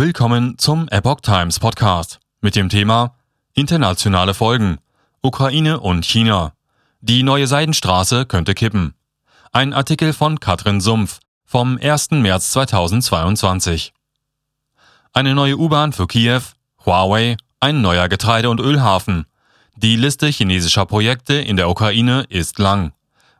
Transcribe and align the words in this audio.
Willkommen 0.00 0.56
zum 0.58 0.86
Epoch 0.90 1.22
Times 1.22 1.58
Podcast 1.58 2.20
mit 2.40 2.54
dem 2.54 2.68
Thema 2.68 3.16
Internationale 3.54 4.32
Folgen 4.32 4.78
Ukraine 5.22 5.80
und 5.80 6.06
China. 6.06 6.52
Die 7.00 7.24
neue 7.24 7.48
Seidenstraße 7.48 8.24
könnte 8.24 8.54
kippen. 8.54 8.94
Ein 9.50 9.72
Artikel 9.72 10.12
von 10.12 10.38
Katrin 10.38 10.80
Sumpf 10.80 11.18
vom 11.44 11.80
1. 11.82 12.12
März 12.12 12.52
2022. 12.52 13.92
Eine 15.14 15.34
neue 15.34 15.58
U-Bahn 15.58 15.92
für 15.92 16.06
Kiew, 16.06 16.42
Huawei, 16.86 17.36
ein 17.58 17.80
neuer 17.80 18.08
Getreide- 18.08 18.50
und 18.50 18.60
Ölhafen. 18.60 19.26
Die 19.74 19.96
Liste 19.96 20.28
chinesischer 20.28 20.86
Projekte 20.86 21.34
in 21.34 21.56
der 21.56 21.68
Ukraine 21.68 22.24
ist 22.28 22.60
lang. 22.60 22.92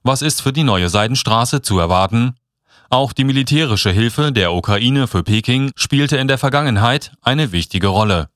Was 0.02 0.22
ist 0.22 0.42
für 0.42 0.52
die 0.52 0.64
neue 0.64 0.88
Seidenstraße 0.88 1.62
zu 1.62 1.78
erwarten? 1.78 2.34
Auch 2.90 3.12
die 3.12 3.24
militärische 3.24 3.90
Hilfe 3.90 4.32
der 4.32 4.54
Ukraine 4.54 5.06
für 5.06 5.22
Peking 5.22 5.72
spielte 5.76 6.16
in 6.16 6.26
der 6.26 6.38
Vergangenheit 6.38 7.12
eine 7.20 7.52
wichtige 7.52 7.88
Rolle. 7.88 8.30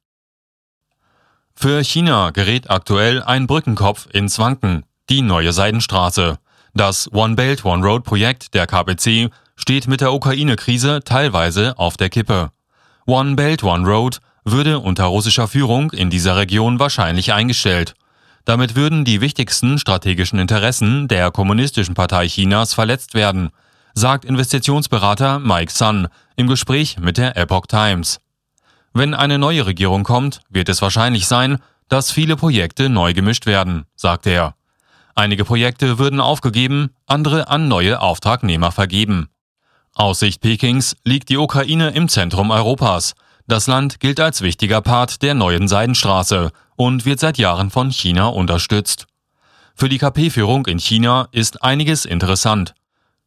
Für 1.55 1.83
China 1.83 2.31
gerät 2.31 2.69
aktuell 2.69 3.23
ein 3.23 3.47
Brückenkopf 3.47 4.09
ins 4.13 4.39
Wanken, 4.39 4.85
die 5.09 5.23
neue 5.23 5.55
Seidenstraße. 5.55 6.39
Das 6.75 7.11
One 7.13 7.35
Belt 7.35 7.65
One 7.65 7.83
Road 7.83 8.05
Projekt 8.05 8.53
der 8.53 8.67
KPC 8.67 9.31
steht 9.57 9.89
mit 9.89 10.03
der 10.03 10.13
Ukraine-Krise 10.13 11.01
teilweise 11.03 11.79
auf 11.79 11.97
der 11.97 12.11
Kippe. 12.11 12.51
One 13.07 13.37
Belt 13.37 13.63
One 13.63 13.87
Road 13.89 14.19
würde 14.45 14.81
unter 14.81 15.05
russischer 15.05 15.49
Führung 15.49 15.93
in 15.93 16.11
dieser 16.11 16.37
Region 16.37 16.79
wahrscheinlich 16.79 17.33
eingestellt. 17.33 17.95
Damit 18.45 18.75
würden 18.75 19.05
die 19.05 19.21
wichtigsten 19.21 19.79
strategischen 19.79 20.39
Interessen 20.39 21.09
der 21.09 21.31
Kommunistischen 21.31 21.95
Partei 21.95 22.27
Chinas 22.27 22.75
verletzt 22.75 23.15
werden, 23.15 23.51
sagt 23.95 24.25
Investitionsberater 24.25 25.39
Mike 25.39 25.73
Sun 25.73 26.09
im 26.37 26.47
Gespräch 26.47 26.99
mit 26.99 27.19
der 27.19 27.37
Epoch 27.37 27.67
Times. 27.67 28.21
Wenn 28.95 29.15
eine 29.15 29.39
neue 29.39 29.67
Regierung 29.67 30.05
kommt, 30.05 30.41
wird 30.49 30.69
es 30.69 30.83
wahrscheinlich 30.83 31.27
sein, 31.27 31.59
dass 31.89 32.11
viele 32.11 32.37
Projekte 32.37 32.89
neu 32.89 33.13
gemischt 33.13 33.47
werden, 33.47 33.85
sagt 33.95 34.27
er. 34.27 34.55
Einige 35.15 35.45
Projekte 35.45 35.99
würden 35.99 36.21
aufgegeben, 36.21 36.91
andere 37.07 37.49
an 37.49 37.69
neue 37.69 38.01
Auftragnehmer 38.01 38.73
vergeben. 38.73 39.29
Aus 39.95 40.21
Sicht 40.21 40.41
Pekings 40.41 40.97
liegt 41.05 41.29
die 41.29 41.37
Ukraine 41.37 41.91
im 41.91 42.09
Zentrum 42.09 42.51
Europas. 42.51 43.15
Das 43.47 43.67
Land 43.67 44.01
gilt 44.01 44.21
als 44.21 44.41
wichtiger 44.41 44.81
Part 44.81 45.21
der 45.21 45.35
neuen 45.35 45.69
Seidenstraße 45.69 46.51
und 46.77 47.05
wird 47.05 47.21
seit 47.21 47.37
Jahren 47.37 47.71
von 47.71 47.91
China 47.91 48.29
unterstützt. 48.29 49.07
Für 49.75 49.89
die 49.89 49.99
KP-Führung 49.99 50.67
in 50.67 50.79
China 50.79 51.29
ist 51.33 51.63
einiges 51.63 52.05
interessant. 52.07 52.75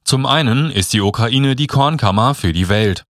Zum 0.06 0.28
einen 0.28 0.70
ist 0.70 0.94
die 0.94 1.02
Ukraine 1.02 1.56
die 1.56 1.66
Kornkammer 1.66 2.36
für 2.36 2.54
die 2.54 2.70
Welt. 2.70 3.06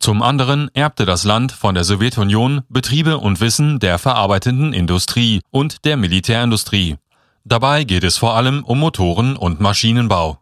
Zum 0.00 0.22
anderen 0.22 0.74
erbte 0.74 1.04
das 1.04 1.24
Land 1.24 1.52
von 1.52 1.74
der 1.74 1.84
Sowjetunion 1.84 2.62
Betriebe 2.70 3.18
und 3.18 3.42
Wissen 3.42 3.80
der 3.80 3.98
verarbeitenden 3.98 4.72
Industrie 4.72 5.42
und 5.50 5.84
der 5.84 5.98
Militärindustrie. 5.98 6.96
Dabei 7.44 7.84
geht 7.84 8.02
es 8.02 8.16
vor 8.16 8.34
allem 8.34 8.64
um 8.64 8.80
Motoren 8.80 9.36
und 9.36 9.60
Maschinenbau. 9.60 10.38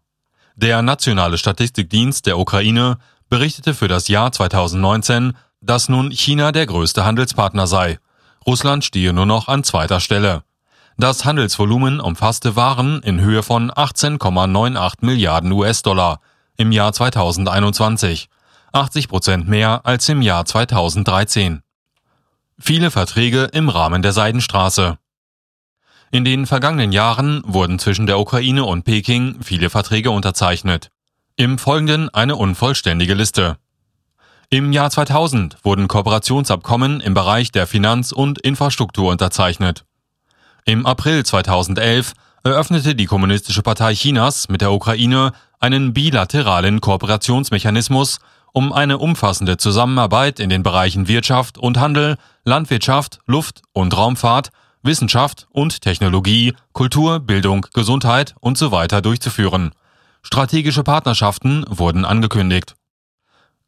Der 0.55 0.81
Nationale 0.81 1.39
Statistikdienst 1.39 2.27
der 2.27 2.39
Ukraine 2.39 2.99
berichtete 3.29 3.75
für 3.75 3.89
das 3.89 4.07
Jahr 4.07 4.31
2019, 4.31 5.33
dass 5.61 5.89
nun 5.89 6.12
China 6.12 6.53
der 6.53 6.67
größte 6.67 7.05
Handelspartner 7.05 7.67
sei. 7.67 7.99
Russland 8.47 8.84
stehe 8.84 9.12
nur 9.12 9.27
noch 9.27 9.49
an 9.49 9.65
zweiter 9.65 9.99
Stelle. 9.99 10.45
Das 10.98 11.27
Handelsvolumen 11.27 12.00
umfasste 12.00 12.56
Waren 12.56 13.02
in 13.02 13.20
Höhe 13.20 13.42
von 13.42 13.70
18,98 13.70 14.94
Milliarden 15.03 15.53
US-Dollar 15.53 16.20
im 16.56 16.72
Jahr 16.72 16.91
2021, 16.91 18.30
80 18.72 19.08
Prozent 19.08 19.47
mehr 19.47 19.83
als 19.84 20.08
im 20.08 20.22
Jahr 20.22 20.47
2013. 20.47 21.61
Viele 22.58 22.91
Verträge 22.91 23.44
im 23.53 23.69
Rahmen 23.69 24.00
der 24.00 24.12
Seidenstraße. 24.12 24.97
In 26.12 26.25
den 26.25 26.47
vergangenen 26.47 26.92
Jahren 26.92 27.42
wurden 27.44 27.78
zwischen 27.78 28.06
der 28.06 28.19
Ukraine 28.19 28.64
und 28.64 28.84
Peking 28.84 29.42
viele 29.42 29.69
Verträge 29.69 30.10
unterzeichnet. 30.10 30.91
Im 31.37 31.59
Folgenden 31.59 32.09
eine 32.09 32.37
unvollständige 32.37 33.12
Liste. 33.12 33.59
Im 34.48 34.72
Jahr 34.72 34.88
2000 34.88 35.59
wurden 35.62 35.88
Kooperationsabkommen 35.88 37.03
im 37.03 37.12
Bereich 37.12 37.53
der 37.53 37.66
Finanz- 37.66 38.12
und 38.12 38.38
Infrastruktur 38.38 39.10
unterzeichnet. 39.10 39.84
Im 40.69 40.84
April 40.84 41.25
2011 41.25 42.12
eröffnete 42.43 42.97
die 42.97 43.06
Kommunistische 43.06 43.62
Partei 43.62 43.94
Chinas 43.94 44.49
mit 44.49 44.62
der 44.62 44.72
Ukraine 44.72 45.31
einen 45.60 45.94
bilateralen 45.94 46.81
Kooperationsmechanismus, 46.81 48.19
um 48.53 48.72
eine 48.72 48.99
umfassende 48.99 49.59
Zusammenarbeit 49.59 50.41
in 50.41 50.50
den 50.50 50.65
Bereichen 50.65 51.06
Wirtschaft 51.06 51.56
und 51.56 51.78
Handel, 51.78 52.16
Landwirtschaft, 52.44 53.21
Luft- 53.27 53.62
und 53.75 53.97
Raumfahrt, 53.97 54.50
Wissenschaft 54.82 55.47
und 55.53 55.82
Technologie, 55.82 56.53
Kultur, 56.72 57.21
Bildung, 57.21 57.65
Gesundheit 57.72 58.34
und 58.41 58.59
so 58.59 58.72
durchzuführen. 59.03 59.71
Strategische 60.22 60.83
Partnerschaften 60.83 61.65
wurden 61.69 62.04
angekündigt. 62.04 62.75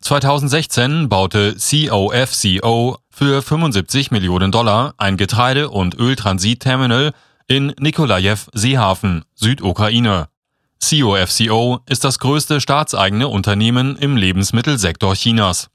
2016 0.01 1.09
baute 1.09 1.55
COFCO 1.55 2.99
für 3.19 3.43
75 3.43 4.13
Millionen 4.13 4.53
Dollar 4.53 4.95
ein 4.97 5.17
Getreide- 5.17 5.71
und 5.71 5.99
Öltransitterminal 5.99 7.13
in 7.49 7.75
Nikolajew 7.81 8.39
Seehafen, 8.53 9.25
Südukraine. 9.35 10.29
COFCO 10.81 11.81
ist 11.87 12.05
das 12.05 12.21
größte 12.21 12.61
staatseigene 12.61 13.27
Unternehmen 13.27 13.97
im 13.97 14.17
Lebensmittelsektor 14.17 15.17
Chinas. 15.17 15.69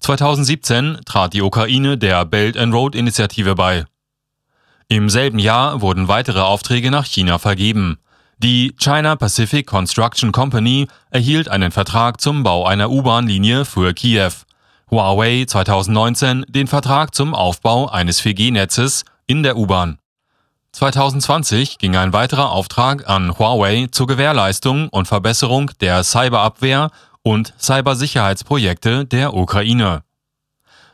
2017 0.00 1.02
trat 1.06 1.34
die 1.34 1.42
Ukraine 1.42 1.96
der 1.96 2.24
Belt 2.24 2.56
and 2.56 2.74
Road 2.74 2.96
Initiative 2.96 3.54
bei. 3.54 3.84
Im 4.88 5.08
selben 5.08 5.38
Jahr 5.38 5.82
wurden 5.82 6.08
weitere 6.08 6.40
Aufträge 6.40 6.90
nach 6.90 7.06
China 7.06 7.38
vergeben. 7.38 8.00
Die 8.38 8.74
China 8.76 9.14
Pacific 9.14 9.68
Construction 9.68 10.32
Company 10.32 10.88
erhielt 11.10 11.48
einen 11.48 11.70
Vertrag 11.70 12.20
zum 12.20 12.42
Bau 12.42 12.66
einer 12.66 12.90
U-Bahn-Linie 12.90 13.64
für 13.64 13.94
Kiew. 13.94 14.32
Huawei 14.90 15.44
2019 15.46 16.46
den 16.48 16.66
Vertrag 16.66 17.14
zum 17.14 17.32
Aufbau 17.32 17.88
eines 17.88 18.20
4G-Netzes 18.20 19.04
in 19.28 19.44
der 19.44 19.56
U-Bahn. 19.56 19.98
2020 20.72 21.78
ging 21.78 21.94
ein 21.94 22.12
weiterer 22.12 22.50
Auftrag 22.50 23.08
an 23.08 23.38
Huawei 23.38 23.86
zur 23.92 24.08
Gewährleistung 24.08 24.88
und 24.88 25.06
Verbesserung 25.06 25.70
der 25.80 26.02
Cyberabwehr 26.02 26.90
und 27.22 27.54
Cybersicherheitsprojekte 27.58 29.04
der 29.04 29.34
Ukraine. 29.34 30.02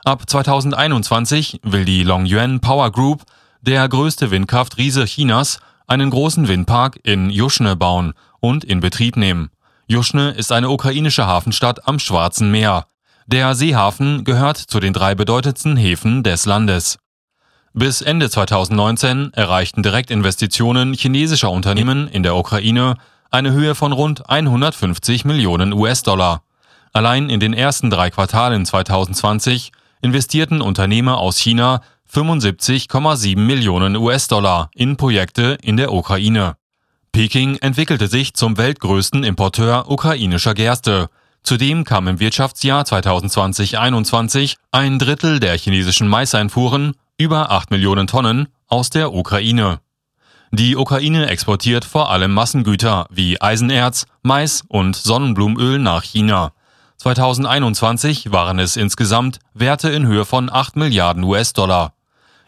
Ab 0.04 0.28
2021 0.28 1.60
will 1.62 1.86
die 1.86 2.02
Longyuan 2.02 2.60
Power 2.60 2.92
Group, 2.92 3.22
der 3.62 3.88
größte 3.88 4.30
Windkraftriese 4.30 5.06
Chinas, 5.06 5.58
einen 5.86 6.10
großen 6.10 6.48
Windpark 6.48 6.98
in 7.02 7.30
Juschne 7.30 7.76
bauen 7.76 8.12
und 8.40 8.62
in 8.62 8.80
Betrieb 8.80 9.16
nehmen. 9.16 9.50
Juschne 9.86 10.32
ist 10.32 10.52
eine 10.52 10.68
ukrainische 10.68 11.26
Hafenstadt 11.26 11.88
am 11.88 11.98
Schwarzen 11.98 12.50
Meer. 12.50 12.86
Der 13.28 13.56
Seehafen 13.56 14.22
gehört 14.22 14.56
zu 14.56 14.78
den 14.78 14.92
drei 14.92 15.16
bedeutendsten 15.16 15.76
Häfen 15.76 16.22
des 16.22 16.46
Landes. 16.46 16.96
Bis 17.74 18.00
Ende 18.00 18.30
2019 18.30 19.32
erreichten 19.32 19.82
Direktinvestitionen 19.82 20.94
chinesischer 20.94 21.50
Unternehmen 21.50 22.06
in 22.06 22.22
der 22.22 22.36
Ukraine 22.36 22.94
eine 23.32 23.50
Höhe 23.50 23.74
von 23.74 23.90
rund 23.90 24.30
150 24.30 25.24
Millionen 25.24 25.72
US-Dollar. 25.72 26.44
Allein 26.92 27.28
in 27.28 27.40
den 27.40 27.52
ersten 27.52 27.90
drei 27.90 28.10
Quartalen 28.10 28.64
2020 28.64 29.72
investierten 30.02 30.62
Unternehmer 30.62 31.18
aus 31.18 31.36
China 31.36 31.80
75,7 32.08 33.36
Millionen 33.36 33.96
US-Dollar 33.96 34.70
in 34.72 34.96
Projekte 34.96 35.58
in 35.62 35.76
der 35.76 35.92
Ukraine. 35.92 36.54
Peking 37.10 37.56
entwickelte 37.56 38.06
sich 38.06 38.34
zum 38.34 38.56
weltgrößten 38.56 39.24
Importeur 39.24 39.90
ukrainischer 39.90 40.54
Gerste. 40.54 41.08
Zudem 41.46 41.84
kam 41.84 42.08
im 42.08 42.18
Wirtschaftsjahr 42.18 42.82
2020-21 42.82 44.56
ein 44.72 44.98
Drittel 44.98 45.38
der 45.38 45.56
chinesischen 45.56 46.08
Maiseinfuhren, 46.08 46.94
über 47.18 47.52
8 47.52 47.70
Millionen 47.70 48.08
Tonnen, 48.08 48.48
aus 48.66 48.90
der 48.90 49.12
Ukraine. 49.12 49.78
Die 50.50 50.74
Ukraine 50.74 51.28
exportiert 51.28 51.84
vor 51.84 52.10
allem 52.10 52.34
Massengüter 52.34 53.06
wie 53.10 53.40
Eisenerz, 53.40 54.06
Mais 54.24 54.64
und 54.66 54.96
Sonnenblumenöl 54.96 55.78
nach 55.78 56.02
China. 56.02 56.50
2021 56.96 58.32
waren 58.32 58.58
es 58.58 58.76
insgesamt 58.76 59.38
Werte 59.54 59.90
in 59.90 60.04
Höhe 60.04 60.24
von 60.24 60.50
8 60.52 60.74
Milliarden 60.74 61.22
US-Dollar. 61.22 61.92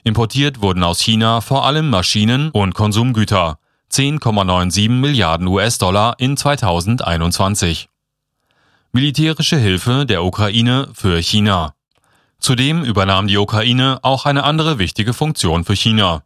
Importiert 0.02 0.60
wurden 0.60 0.82
aus 0.82 0.98
China 0.98 1.40
vor 1.40 1.64
allem 1.64 1.88
Maschinen 1.88 2.50
und 2.50 2.74
Konsumgüter, 2.74 3.60
10,97 3.92 4.90
Milliarden 4.90 5.46
US-Dollar 5.46 6.16
in 6.18 6.36
2021. 6.36 7.88
Militärische 8.98 9.56
Hilfe 9.56 10.06
der 10.06 10.24
Ukraine 10.24 10.88
für 10.92 11.22
China. 11.22 11.74
Zudem 12.40 12.82
übernahm 12.82 13.28
die 13.28 13.36
Ukraine 13.36 14.00
auch 14.02 14.26
eine 14.26 14.42
andere 14.42 14.80
wichtige 14.80 15.14
Funktion 15.14 15.64
für 15.64 15.76
China. 15.76 16.24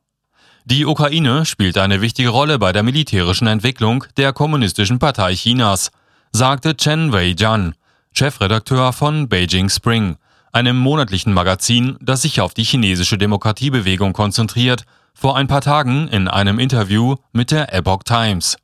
Die 0.65 0.87
Ukraine 0.87 1.45
spielt 1.45 1.77
eine 1.77 2.01
wichtige 2.01 2.31
Rolle 2.31 2.59
bei 2.59 2.73
der 2.73 2.83
militärischen 2.83 3.47
Entwicklung 3.47 4.07
der 4.17 4.33
Kommunistischen 4.33 4.99
Partei 4.99 5.35
Chinas, 5.35 5.91
sagte 6.33 6.75
Chen 6.75 7.13
Wei-jian, 7.13 7.75
Chefredakteur 8.15 8.95
von 8.95 9.29
Beijing 9.29 9.69
Spring, 9.69 10.17
einem 10.51 10.79
monatlichen 10.79 11.35
Magazin, 11.35 11.99
das 12.01 12.23
sich 12.23 12.41
auf 12.41 12.55
die 12.55 12.65
chinesische 12.65 13.19
Demokratiebewegung 13.19 14.15
konzentriert, 14.15 14.87
vor 15.13 15.37
ein 15.37 15.47
paar 15.47 15.61
Tagen 15.61 16.09
in 16.09 16.27
einem 16.27 16.59
Interview 16.59 17.17
mit 17.33 17.51
der 17.51 17.75
Epoch 17.75 18.05
Times. 18.05 18.57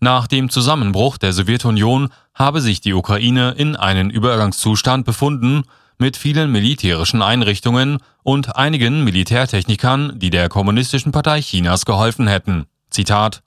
Nach 0.00 0.26
dem 0.26 0.50
Zusammenbruch 0.50 1.16
der 1.16 1.32
Sowjetunion 1.32 2.10
habe 2.34 2.60
sich 2.60 2.82
die 2.82 2.92
Ukraine 2.92 3.54
in 3.56 3.76
einen 3.76 4.10
Übergangszustand 4.10 5.06
befunden, 5.06 5.62
mit 5.98 6.18
vielen 6.18 6.52
militärischen 6.52 7.22
Einrichtungen 7.22 7.98
und 8.22 8.56
einigen 8.56 9.04
Militärtechnikern, 9.04 10.18
die 10.18 10.28
der 10.28 10.50
Kommunistischen 10.50 11.12
Partei 11.12 11.40
Chinas 11.40 11.86
geholfen 11.86 12.26
hätten. 12.26 12.66
Zitat 12.90 13.42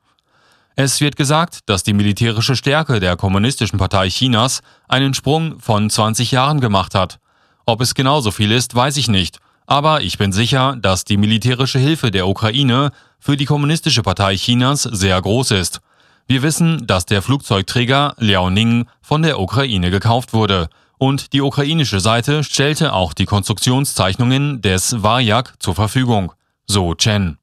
Es 0.76 1.00
wird 1.02 1.16
gesagt, 1.16 1.60
dass 1.68 1.84
die 1.84 1.94
militärische 1.94 2.56
Stärke 2.56 3.00
der 3.00 3.16
Kommunistischen 3.16 3.78
Partei 3.78 4.10
Chinas 4.10 4.62
einen 4.88 5.14
Sprung 5.14 5.60
von 5.60 5.88
20 5.90 6.32
Jahren 6.32 6.60
gemacht 6.60 6.96
hat. 6.96 7.20
Ob 7.68 7.82
es 7.82 7.94
genauso 7.94 8.32
viel 8.32 8.52
ist, 8.52 8.74
weiß 8.74 8.98
ich 8.98 9.08
nicht, 9.08 9.38
aber 9.68 10.02
ich 10.02 10.18
bin 10.18 10.32
sicher, 10.32 10.76
dass 10.82 11.04
die 11.04 11.18
militärische 11.18 11.78
Hilfe 11.78 12.10
der 12.10 12.28
Ukraine 12.28 12.92
für 13.20 13.38
die 13.38 13.46
Kommunistische 13.46 14.02
Partei 14.02 14.36
Chinas 14.36 14.82
sehr 14.82 15.22
groß 15.22 15.52
ist. 15.52 15.82
Wir 16.32 16.44
wissen, 16.44 16.86
dass 16.86 17.08
der 17.08 17.24
Flugzeugträger 17.24 18.14
Liaoning 18.20 18.86
von 19.02 19.24
der 19.24 19.40
Ukraine 19.40 19.90
gekauft 19.90 20.32
wurde 20.32 20.70
und 21.00 21.34
die 21.34 21.42
ukrainische 21.42 22.00
Seite 22.00 22.44
stellte 22.44 22.94
auch 22.94 23.14
die 23.14 23.26
Konstruktionszeichnungen 23.26 24.62
des 24.62 25.02
Varyak 25.02 25.56
zur 25.58 25.74
Verfügung, 25.74 26.32
so 26.68 26.94
Chen. 26.94 27.40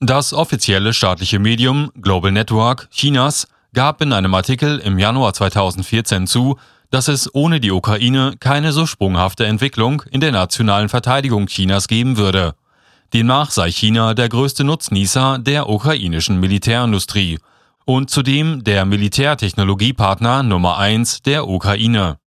Das 0.00 0.34
offizielle 0.34 0.92
staatliche 0.92 1.38
Medium 1.38 1.92
Global 1.98 2.30
Network 2.30 2.90
Chinas 2.90 3.48
gab 3.72 4.02
in 4.02 4.12
einem 4.12 4.34
Artikel 4.34 4.80
im 4.80 4.98
Januar 4.98 5.32
2014 5.32 6.26
zu, 6.26 6.58
dass 6.90 7.08
es 7.08 7.34
ohne 7.34 7.58
die 7.58 7.70
Ukraine 7.70 8.34
keine 8.38 8.72
so 8.72 8.84
sprunghafte 8.84 9.46
Entwicklung 9.46 10.02
in 10.10 10.20
der 10.20 10.32
nationalen 10.32 10.90
Verteidigung 10.90 11.46
Chinas 11.46 11.88
geben 11.88 12.18
würde. 12.18 12.54
Demnach 13.14 13.50
sei 13.50 13.72
China 13.72 14.12
der 14.12 14.28
größte 14.28 14.62
Nutznießer 14.62 15.38
der 15.38 15.70
ukrainischen 15.70 16.38
Militärindustrie 16.38 17.38
und 17.90 18.08
zudem 18.08 18.62
der 18.62 18.84
Militärtechnologiepartner 18.84 20.44
Nummer 20.44 20.78
eins 20.78 21.22
der 21.22 21.48
Ukraine. 21.48 22.18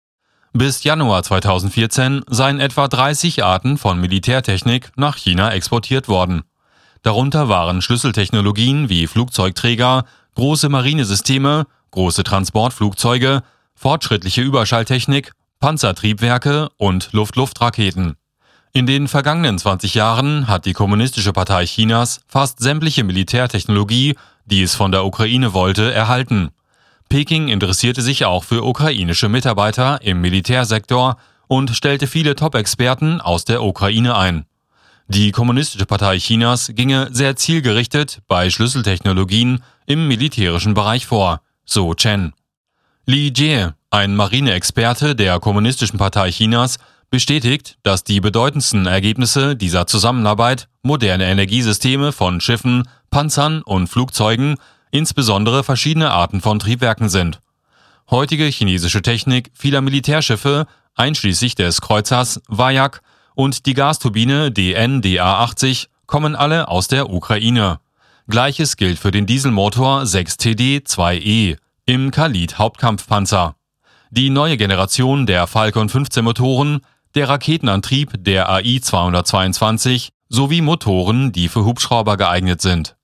Bis 0.52 0.84
Januar 0.84 1.24
2014 1.24 2.24
seien 2.30 2.60
etwa 2.60 2.90
30 2.90 3.46
Arten 3.46 3.78
von 3.78 3.98
Militärtechnik 3.98 4.92
nach 4.98 5.16
China 5.16 5.52
exportiert 5.54 6.10
worden. 6.10 6.42
Darunter 7.02 7.48
waren 7.48 7.82
Schlüsseltechnologien 7.82 8.90
wie 8.90 9.08
Flugzeugträger, 9.08 10.04
große 10.36 10.68
Marinesysteme, 10.68 11.66
große 11.92 12.26
Transportflugzeuge, 12.26 13.42
fortschrittliche 13.74 14.42
Überschalltechnik, 14.42 15.32
Panzertriebwerke 15.62 16.72
und 16.76 17.14
Luft-Luft-Raketen. 17.14 18.18
In 18.74 18.86
den 18.86 19.08
vergangenen 19.08 19.58
20 19.58 19.94
Jahren 19.94 20.50
hat 20.50 20.66
die 20.66 20.74
Kommunistische 20.74 21.32
Partei 21.32 21.66
Chinas 21.68 22.20
fast 22.28 22.60
sämtliche 22.60 23.06
Militärtechnologie, 23.06 24.16
die 24.46 24.62
es 24.62 24.76
von 24.76 24.92
der 24.92 25.06
Ukraine 25.06 25.54
wollte, 25.54 25.94
erhalten. 25.94 26.50
Peking 27.10 27.48
interessierte 27.48 28.02
sich 28.02 28.26
auch 28.26 28.44
für 28.44 28.64
ukrainische 28.64 29.30
Mitarbeiter 29.30 30.02
im 30.02 30.22
Militärsektor 30.22 31.18
und 31.48 31.76
stellte 31.76 32.08
viele 32.08 32.36
Top-Experten 32.36 33.22
aus 33.22 33.46
der 33.46 33.64
Ukraine 33.64 34.16
ein. 34.16 34.46
Die 35.08 35.32
Kommunistische 35.32 35.86
Partei 35.86 36.18
Chinas 36.18 36.72
ginge 36.74 37.10
sehr 37.12 37.36
zielgerichtet 37.36 38.22
bei 38.28 38.50
Schlüsseltechnologien 38.50 39.62
im 39.86 40.08
militärischen 40.08 40.74
Bereich 40.74 41.06
vor, 41.06 41.42
so 41.66 41.94
Chen. 41.94 42.34
Li 43.06 43.34
Jie, 43.36 43.68
ein 43.92 44.16
Marineexperte 44.16 45.16
der 45.16 45.40
Kommunistischen 45.40 46.00
Partei 46.00 46.32
Chinas, 46.32 46.78
bestätigt, 47.10 47.78
dass 47.84 48.04
die 48.04 48.22
bedeutendsten 48.22 48.88
Ergebnisse 48.88 49.56
dieser 49.56 49.86
Zusammenarbeit 49.86 50.68
moderne 50.82 51.26
Energiesysteme 51.26 52.12
von 52.12 52.42
Schiffen, 52.42 52.88
Panzern 53.14 53.62
und 53.62 53.86
Flugzeugen 53.86 54.56
insbesondere 54.90 55.64
verschiedene 55.64 56.10
Arten 56.10 56.42
von 56.42 56.58
Triebwerken 56.58 57.10
sind. 57.10 57.42
Heutige 58.10 58.46
chinesische 58.46 59.04
Technik 59.04 59.52
vieler 59.54 59.82
Militärschiffe, 59.82 60.66
einschließlich 60.96 61.54
des 61.54 61.80
Kreuzers 61.80 62.42
Vayak 62.48 63.04
und 63.36 63.68
die 63.68 63.76
Gasturbine 63.76 64.52
DN-DA-80, 64.52 65.90
kommen 66.08 66.36
alle 66.36 66.70
aus 66.70 66.88
der 66.88 67.12
Ukraine. 67.12 67.80
Gleiches 68.28 68.78
gilt 68.78 68.98
für 68.98 69.12
den 69.12 69.28
Dieselmotor 69.28 70.02
6TD-2E 70.02 71.58
im 71.86 72.10
Khalid 72.10 72.58
Hauptkampfpanzer. 72.58 73.56
Die 74.10 74.32
neue 74.32 74.58
Generation 74.58 75.28
der 75.28 75.46
Falcon 75.46 75.88
15 75.88 76.24
Motoren, 76.24 76.80
der 77.14 77.30
Raketenantrieb 77.30 78.14
der 78.18 78.50
AI-222 78.50 80.10
sowie 80.30 80.62
Motoren, 80.62 81.32
die 81.32 81.48
für 81.48 81.64
Hubschrauber 81.64 82.18
geeignet 82.18 82.60
sind. 82.60 82.96